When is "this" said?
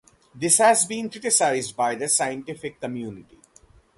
0.33-0.57